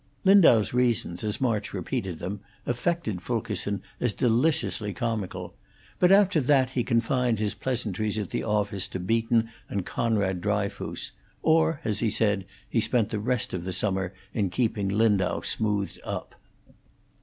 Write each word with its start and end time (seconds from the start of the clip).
Lindau's 0.23 0.73
reasons, 0.73 1.23
as 1.23 1.39
March 1.39 1.75
repeated 1.75 2.17
them, 2.17 2.39
affected 2.65 3.21
Fulkerson 3.21 3.83
as 3.99 4.13
deliciously 4.15 4.95
comical; 4.95 5.53
but 5.99 6.11
after 6.11 6.41
that 6.41 6.71
he 6.71 6.83
confined 6.83 7.37
his 7.37 7.53
pleasantries 7.53 8.17
at 8.17 8.31
the 8.31 8.41
office 8.43 8.87
to 8.87 8.99
Beaton 8.99 9.51
and 9.69 9.85
Conrad 9.85 10.41
Dryfoos, 10.41 11.11
or, 11.43 11.81
as 11.83 11.99
he 11.99 12.09
said, 12.09 12.45
he 12.67 12.79
spent 12.79 13.09
the 13.09 13.19
rest 13.19 13.53
of 13.53 13.63
the 13.63 13.71
summer 13.71 14.11
in 14.33 14.49
keeping 14.49 14.89
Lindau 14.89 15.41
smoothed 15.41 15.99
up. 16.03 16.33